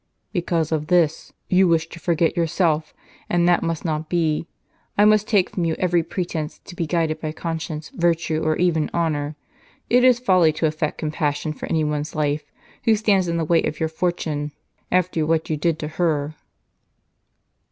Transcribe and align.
""Because 0.41 0.71
of 0.71 0.87
this: 0.87 1.31
you 1.47 1.67
wish 1.67 1.87
to 1.89 1.99
forget 1.99 2.35
yourself, 2.35 2.91
and 3.29 3.47
that 3.47 3.61
must 3.61 3.85
not 3.85 4.09
be. 4.09 4.47
I 4.97 5.05
must 5.05 5.27
take 5.27 5.51
from 5.51 5.63
you 5.65 5.75
every 5.77 6.01
pretence 6.01 6.57
to 6.57 6.75
be 6.75 6.87
guided 6.87 7.21
by 7.21 7.31
conscience, 7.33 7.89
virtue, 7.89 8.41
or 8.41 8.55
even 8.55 8.89
honor. 8.95 9.35
It 9.91 10.03
is 10.03 10.17
folly 10.17 10.53
to 10.53 10.65
affect 10.65 10.97
compassion 10.97 11.53
for 11.53 11.67
any 11.67 11.83
one's 11.83 12.15
life, 12.15 12.49
who 12.85 12.95
stands 12.95 13.27
in 13.27 13.37
the 13.37 13.45
way 13.45 13.61
of 13.61 13.79
your 13.79 13.89
fortune, 13.89 14.53
after 14.91 15.23
what 15.23 15.51
you 15.51 15.55
did 15.55 15.77
to 15.77 15.87
/?er." 15.87 16.33